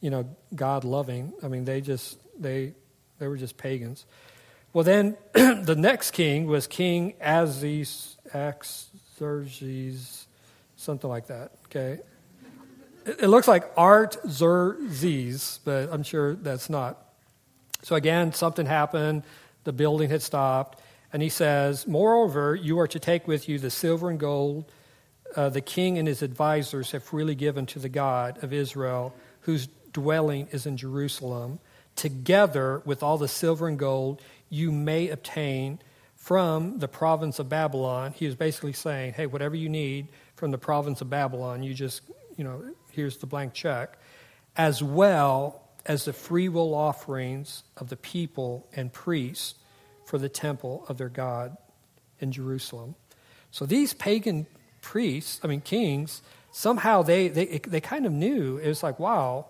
[0.00, 1.32] you know, God loving.
[1.42, 2.74] I mean, they just they
[3.18, 4.04] they were just pagans.
[4.72, 8.16] Well, then the next king was King Aziz,
[9.18, 10.26] Xerxes,
[10.76, 11.52] something like that.
[11.66, 11.98] Okay.
[13.04, 16.98] It, looks like Artaxerxes, but I'm sure that's not.
[17.82, 19.24] So again, something happened.
[19.64, 20.80] The building had stopped.
[21.12, 24.70] And he says, Moreover, you are to take with you the silver and gold
[25.36, 29.68] uh, the king and his advisors have freely given to the God of Israel, whose
[29.92, 31.58] dwelling is in Jerusalem,
[31.96, 35.78] together with all the silver and gold you may obtain
[36.16, 38.12] from the province of Babylon.
[38.14, 42.02] He is basically saying, hey, whatever you need from the province of Babylon, you just,
[42.36, 43.96] you know, here's the blank check,
[44.56, 49.54] as well as the free will offerings of the people and priests
[50.04, 51.56] for the temple of their God
[52.18, 52.96] in Jerusalem.
[53.50, 54.46] So these pagan
[54.82, 58.58] priests, I mean, kings, somehow they, they, they kind of knew.
[58.58, 59.46] It was like, wow,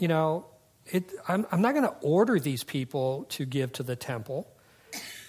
[0.00, 0.46] you know,
[0.86, 4.48] it, I'm, I'm not going to order these people to give to the temple.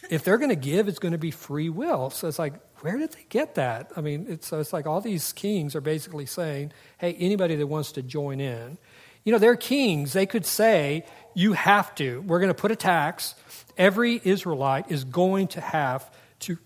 [0.10, 2.10] If they're going to give, it's going to be free will.
[2.10, 3.92] So it's like, where did they get that?
[3.96, 7.68] I mean, it's, so it's like all these kings are basically saying, hey, anybody that
[7.68, 8.78] wants to join in.
[9.24, 10.14] You know, they're kings.
[10.14, 12.22] They could say, you have to.
[12.22, 13.34] We're going to put a tax.
[13.78, 16.58] Every Israelite is going to have to,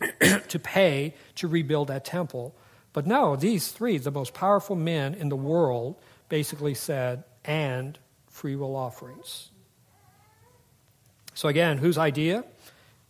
[0.48, 2.56] to pay to rebuild that temple.
[2.94, 5.96] But no, these three, the most powerful men in the world,
[6.30, 7.98] basically said, and
[8.36, 9.50] free will offerings.
[11.34, 12.44] So, again, whose idea?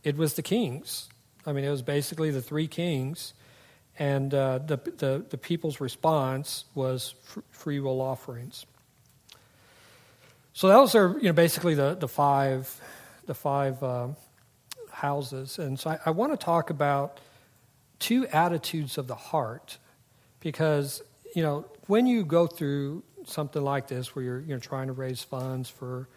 [0.04, 1.08] It was the kings.
[1.44, 3.34] I mean, it was basically the three kings.
[3.98, 7.14] And uh, the, the, the, people's response was
[7.50, 8.66] free will offerings.
[10.52, 12.80] So those are you know basically the, the five
[13.26, 14.08] the five uh,
[14.90, 17.20] houses, and so I, I want to talk about
[17.98, 19.76] two attitudes of the heart,
[20.40, 21.02] because
[21.34, 24.92] you know when you go through something like this, where you're you know trying to
[24.92, 26.08] raise funds for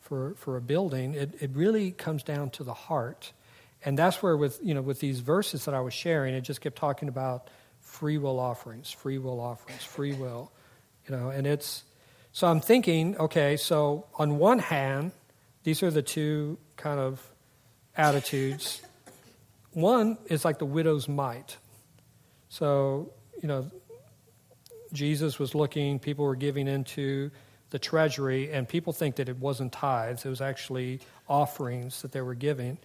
[0.00, 3.32] for for a building, it, it really comes down to the heart,
[3.84, 6.60] and that's where with you know with these verses that I was sharing, it just
[6.60, 7.48] kept talking about
[7.80, 10.50] free will offerings, free will offerings, free will,
[11.06, 11.84] you know, and it's
[12.32, 15.12] so I'm thinking, okay, so on one hand,
[15.64, 17.20] these are the two kind of
[17.96, 18.80] attitudes.
[19.72, 21.56] One is like the widow's mite.
[22.48, 23.70] So, you know,
[24.92, 27.30] Jesus was looking, people were giving into
[27.70, 32.20] the treasury, and people think that it wasn't tithes, it was actually offerings that they
[32.20, 32.78] were giving.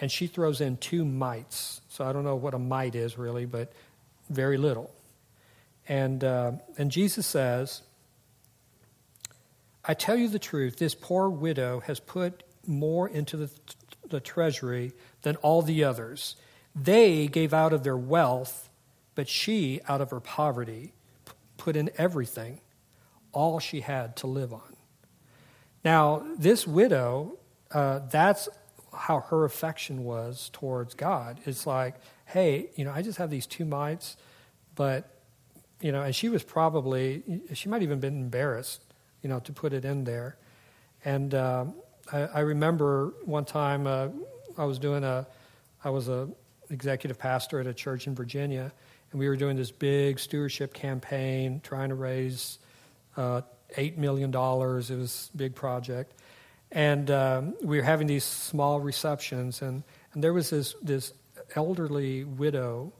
[0.00, 1.80] And she throws in two mites.
[1.88, 3.72] So I don't know what a mite is really, but
[4.30, 4.90] very little.
[5.88, 7.82] And, uh, and Jesus says,
[9.84, 13.50] I tell you the truth, this poor widow has put more into the,
[14.08, 16.36] the treasury than all the others.
[16.74, 18.68] They gave out of their wealth,
[19.14, 20.92] but she, out of her poverty,
[21.60, 22.60] put in everything,
[23.32, 24.76] all she had to live on.
[25.84, 27.38] Now, this widow,
[27.72, 28.48] uh, that's
[28.92, 31.38] how her affection was towards God.
[31.46, 31.94] It's like,
[32.26, 34.16] hey, you know, I just have these two mites,
[34.74, 35.08] but,
[35.80, 38.84] you know, and she was probably, she might even been embarrassed
[39.22, 40.36] you know, to put it in there.
[41.04, 41.66] And uh,
[42.12, 44.08] I, I, remember one time uh,
[44.56, 45.26] I was doing a,
[45.84, 46.28] I was a
[46.70, 48.72] executive pastor at a church in Virginia,
[49.10, 52.58] and we were doing this big stewardship campaign, trying to raise
[53.16, 53.42] uh,
[53.76, 54.90] eight million dollars.
[54.90, 56.14] It was a big project,
[56.72, 61.12] and um, we were having these small receptions, and, and there was this this
[61.54, 62.92] elderly widow,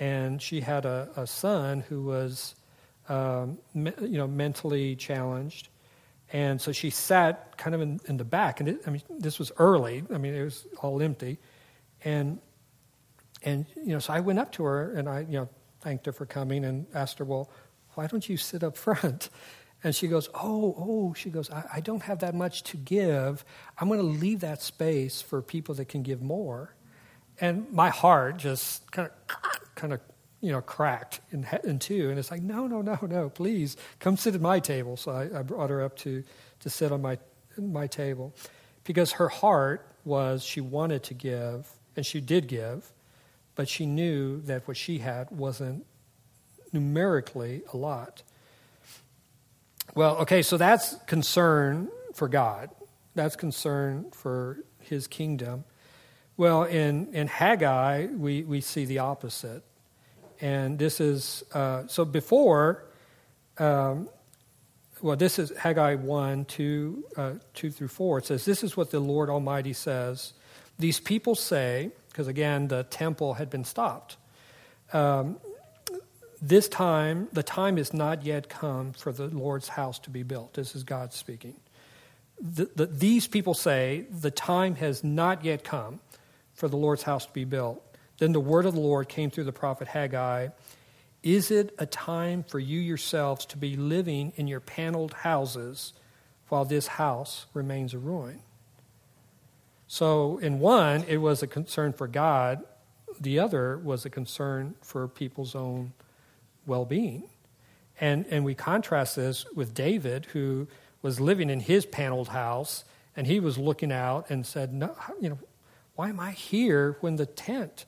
[0.00, 2.54] and she had a, a son who was
[3.08, 5.68] um, me, you know, mentally challenged.
[6.32, 8.60] And so she sat kind of in, in the back.
[8.60, 10.02] And it, I mean, this was early.
[10.12, 11.38] I mean, it was all empty.
[12.04, 12.38] And,
[13.44, 15.48] and, you know, so I went up to her and I, you know,
[15.80, 17.50] thanked her for coming and asked her, well,
[17.94, 19.28] why don't you sit up front?
[19.84, 23.44] And she goes, Oh, oh, she goes, I, I don't have that much to give.
[23.78, 26.74] I'm going to leave that space for people that can give more.
[27.38, 30.00] And my heart just kind of, kind of
[30.40, 32.10] you know, cracked in, in two.
[32.10, 34.96] And it's like, no, no, no, no, please come sit at my table.
[34.96, 36.22] So I, I brought her up to,
[36.60, 37.18] to sit on my,
[37.58, 38.34] my table
[38.84, 42.92] because her heart was she wanted to give, and she did give,
[43.54, 45.86] but she knew that what she had wasn't
[46.72, 48.22] numerically a lot.
[49.94, 52.70] Well, okay, so that's concern for God.
[53.14, 55.64] That's concern for his kingdom.
[56.36, 59.62] Well, in, in Haggai, we, we see the opposite.
[60.40, 62.86] And this is, uh, so before,
[63.58, 64.08] um,
[65.00, 68.18] well, this is Haggai 1, 2, uh, 2 through 4.
[68.18, 70.32] It says, This is what the Lord Almighty says.
[70.78, 74.18] These people say, because again, the temple had been stopped.
[74.92, 75.38] Um,
[76.40, 80.54] this time, the time is not yet come for the Lord's house to be built.
[80.54, 81.56] This is God speaking.
[82.40, 85.98] The, the, these people say, The time has not yet come
[86.52, 87.82] for the Lord's house to be built.
[88.18, 90.50] Then the word of the Lord came through the prophet Haggai
[91.24, 95.94] Is it a time for you yourselves to be living in your paneled houses
[96.48, 98.42] while this house remains a ruin?
[99.86, 102.64] So, in one, it was a concern for God,
[103.20, 105.92] the other was a concern for people's own
[106.66, 107.24] well being.
[108.00, 110.66] And, and we contrast this with David, who
[111.00, 112.84] was living in his paneled house,
[113.16, 115.38] and he was looking out and said, no, you know,
[115.94, 117.84] why am I here when the tent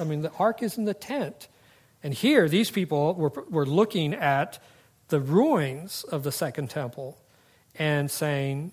[0.00, 1.48] I mean, the ark is in the tent.
[2.02, 4.58] And here, these people were, were looking at
[5.08, 7.18] the ruins of the second temple
[7.78, 8.72] and saying,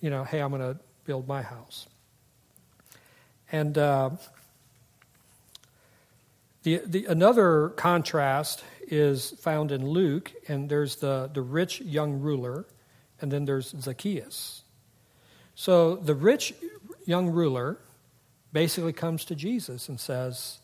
[0.00, 1.86] you know, hey, I'm going to build my house.
[3.52, 4.10] And uh,
[6.62, 12.66] the, the, another contrast is found in Luke, and there's the, the rich young ruler,
[13.20, 14.62] and then there's Zacchaeus.
[15.54, 16.54] So the rich
[17.06, 17.78] young ruler
[18.52, 20.58] basically comes to Jesus and says,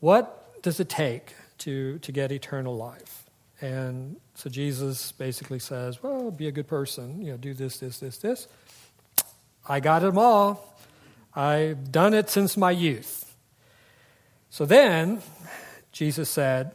[0.00, 3.24] What does it take to, to get eternal life?
[3.60, 7.98] And so Jesus basically says, Well, be a good person, you know, do this, this,
[7.98, 8.48] this, this.
[9.68, 10.75] I got them all.
[11.36, 13.36] I've done it since my youth.
[14.48, 15.20] So then
[15.92, 16.72] Jesus said,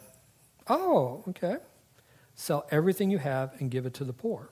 [0.68, 1.58] Oh, okay.
[2.36, 4.50] Sell everything you have and give it to the poor.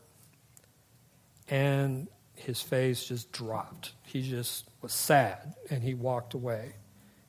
[1.47, 3.93] And his face just dropped.
[4.03, 6.74] He just was sad and he walked away.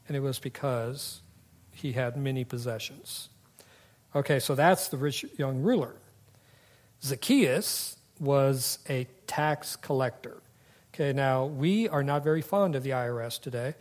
[0.08, 1.20] And it was because
[1.72, 3.28] he had many possessions.
[4.14, 5.94] Okay, so that's the rich young ruler.
[7.02, 10.42] Zacchaeus was a tax collector.
[10.92, 13.74] Okay, now we are not very fond of the IRS today,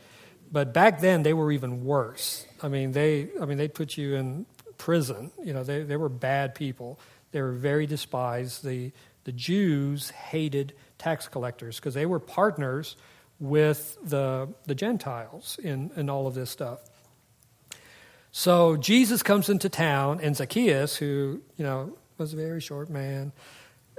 [0.52, 2.46] but back then they were even worse.
[2.62, 4.46] I mean, they I mean they put you in
[4.78, 5.32] prison.
[5.44, 7.00] You know, they, they were bad people.
[7.32, 8.64] They were very despised.
[8.64, 8.92] The
[9.24, 12.96] the Jews hated tax collectors because they were partners
[13.40, 16.80] with the the Gentiles in, in all of this stuff.
[18.32, 23.32] So Jesus comes into town, and Zacchaeus, who you know was a very short man,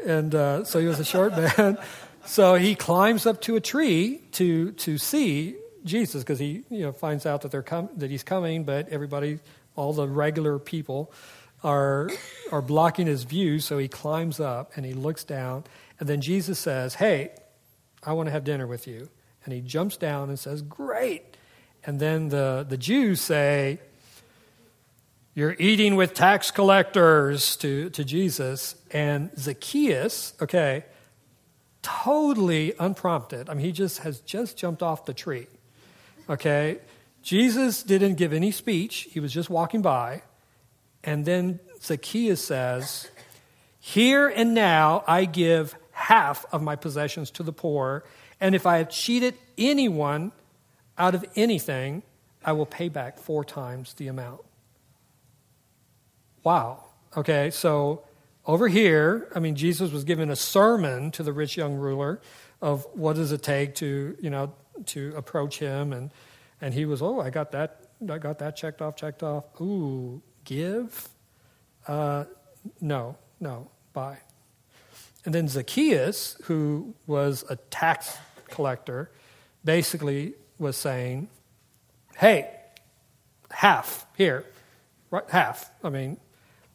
[0.07, 1.79] and uh, so he was a short man.
[2.27, 6.93] So he climbs up to a tree to to see Jesus because he you know
[6.93, 9.39] finds out that they're com- that he's coming, but everybody,
[9.77, 11.13] all the regular people,
[11.65, 12.11] are
[12.53, 13.59] are blocking his view.
[13.59, 15.65] So he climbs up and he looks down,
[15.99, 17.31] and then Jesus says, "Hey,
[18.05, 19.09] I want to have dinner with you,"
[19.45, 21.37] and he jumps down and says, "Great."
[21.85, 23.81] And then the the Jews say,
[25.33, 28.75] you're eating with tax collectors to, to Jesus.
[28.91, 30.85] And Zacchaeus, okay,
[31.83, 33.49] totally unprompted.
[33.49, 35.47] I mean, he just has just jumped off the tree.
[36.29, 36.79] Okay?
[37.23, 40.23] Jesus didn't give any speech, he was just walking by.
[41.03, 43.11] And then Zacchaeus says,
[43.79, 48.05] Here and now I give half of my possessions to the poor,
[48.41, 50.33] and if I have cheated anyone
[50.97, 52.03] out of anything,
[52.45, 54.41] I will pay back four times the amount.
[56.43, 56.85] Wow.
[57.17, 58.03] Okay, so
[58.51, 62.21] over here, I mean, Jesus was giving a sermon to the rich young ruler
[62.61, 64.53] of what does it take to, you know,
[64.87, 66.11] to approach him, and
[66.61, 69.45] and he was, oh, I got that, I got that checked off, checked off.
[69.61, 71.09] Ooh, give?
[71.87, 72.25] Uh,
[72.81, 74.19] no, no, buy.
[75.25, 79.13] And then Zacchaeus, who was a tax collector,
[79.65, 81.29] basically was saying,
[82.17, 82.51] hey,
[83.53, 84.45] half here,
[85.13, 85.71] right, half.
[85.85, 86.17] I mean,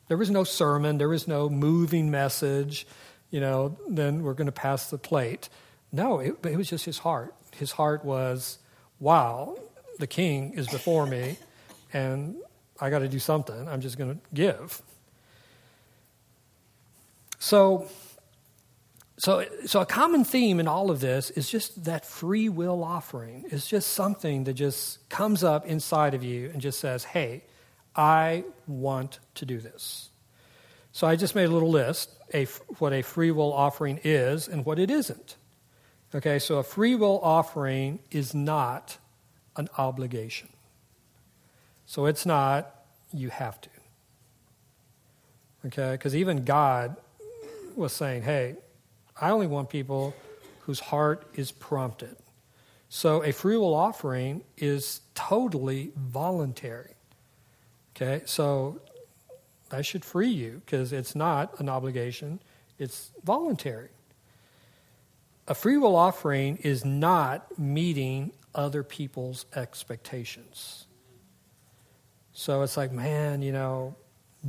[0.07, 2.85] there was no sermon, there was no moving message,
[3.31, 5.49] you know, then we're going to pass the plate.
[5.91, 7.33] No, it, it was just his heart.
[7.55, 8.59] His heart was,
[8.99, 9.57] wow,
[9.99, 11.37] the king is before me,
[11.93, 12.35] and
[12.79, 13.67] I got to do something.
[13.67, 14.81] I'm just going to give.
[17.39, 17.87] So,
[19.17, 23.45] so, so a common theme in all of this is just that free will offering.
[23.49, 27.43] It's just something that just comes up inside of you and just says, hey,
[27.95, 30.09] I want to do this.
[30.91, 32.45] So I just made a little list a,
[32.79, 35.35] what a free will offering is and what it isn't.
[36.13, 38.97] Okay, so a free will offering is not
[39.57, 40.49] an obligation.
[41.85, 42.73] So it's not,
[43.13, 43.69] you have to.
[45.65, 46.95] Okay, because even God
[47.75, 48.55] was saying, hey,
[49.19, 50.15] I only want people
[50.61, 52.15] whose heart is prompted.
[52.89, 56.94] So a free will offering is totally voluntary.
[57.95, 58.81] Okay, so
[59.69, 62.41] that should free you because it's not an obligation,
[62.77, 63.89] it's voluntary.
[65.47, 70.87] A free will offering is not meeting other people's expectations.
[72.33, 73.95] So it's like, man, you know,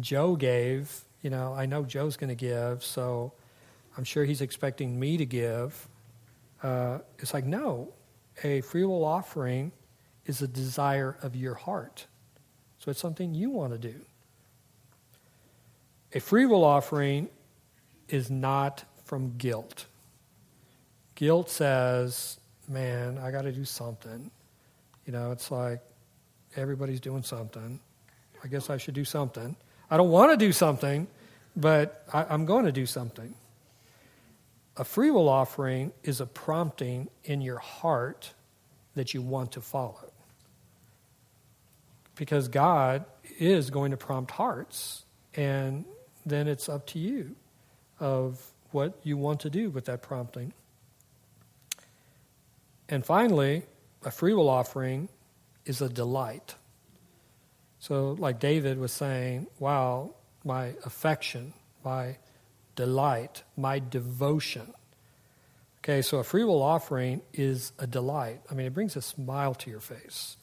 [0.01, 3.33] Joe gave, you know, I know Joe's going to give, so
[3.97, 5.89] I'm sure he's expecting me to give.
[6.63, 7.93] Uh, it's like, no,
[8.43, 9.71] a free will offering
[10.25, 12.07] is a desire of your heart.
[12.79, 13.95] So it's something you want to do.
[16.15, 17.29] A free will offering
[18.09, 19.87] is not from guilt.
[21.15, 24.31] Guilt says, man, I got to do something.
[25.07, 25.81] You know, it's like
[26.57, 27.81] everybody's doing something.
[28.43, 29.57] I guess I should do something.
[29.91, 31.07] I don't want to do something,
[31.57, 33.35] but I, am going to do something.
[34.77, 38.35] A free will offering is a prompting in your heart
[38.95, 40.06] that you want to follow
[42.17, 43.05] because God
[43.39, 45.05] is going to prompt hearts,
[45.35, 45.85] and
[46.25, 47.37] then it's up to you
[48.01, 48.43] of
[48.73, 50.53] what you want to do with that prompting.
[52.89, 53.63] And finally,
[54.05, 55.09] a free will offering
[55.65, 56.55] is a delight.
[57.79, 60.15] So, like David was saying, wow,
[60.45, 61.53] my affection,
[61.85, 62.17] my
[62.75, 64.73] delight, my devotion.
[65.79, 68.41] Okay, so a free will offering is a delight.
[68.51, 70.37] I mean, it brings a smile to your face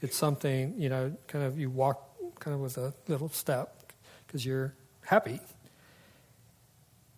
[0.00, 2.06] it's something, you know, kind of you walk
[2.38, 3.92] kind of with a little step
[4.26, 4.74] because you're
[5.04, 5.40] happy.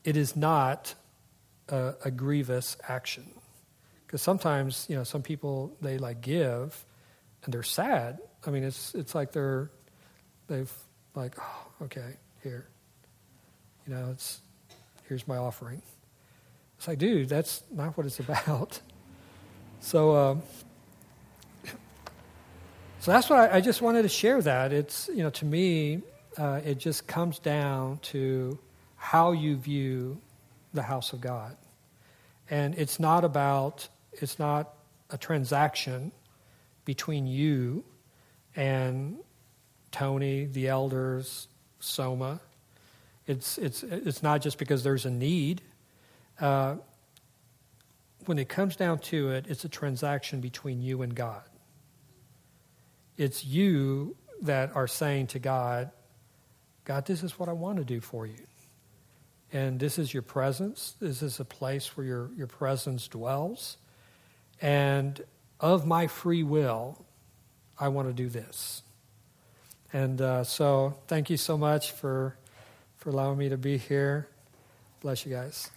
[0.05, 0.95] It is not
[1.69, 3.31] a, a grievous action.
[4.07, 6.85] Because sometimes, you know, some people, they like give
[7.45, 8.19] and they're sad.
[8.47, 9.71] I mean, it's, it's like they're,
[10.49, 10.73] they've
[11.15, 12.67] like, oh, okay, here.
[13.87, 14.41] You know, it's,
[15.09, 15.83] here's my offering.
[16.79, 18.81] It's like, dude, that's not what it's about.
[19.81, 20.43] So, um,
[23.03, 24.41] so that's what I, I, just wanted to share.
[24.41, 26.03] That it's you know to me,
[26.39, 28.57] uh, it just comes down to
[28.95, 30.21] how you view
[30.73, 31.57] the house of God,
[32.49, 34.75] and it's not about it's not
[35.11, 36.13] a transaction
[36.85, 37.83] between you
[38.55, 39.19] and
[39.91, 41.49] Tony, the elders,
[41.81, 42.41] Soma.
[43.27, 45.61] It's it's it's not just because there's a need.
[46.41, 46.77] Uh,
[48.27, 51.43] when it comes down to it, it's a transaction between you and God.
[53.17, 55.91] It's you that are saying to God,
[56.85, 58.47] God, this is what I want to do for you.
[59.53, 60.95] And this is your presence.
[61.01, 63.77] This is a place where your, your presence dwells.
[64.61, 65.21] And
[65.61, 67.05] of my free will,
[67.79, 68.83] I want to do this.
[69.93, 72.37] And uh, so, thank you so much for,
[72.97, 74.29] for allowing me to be here.
[75.01, 75.71] Bless you guys.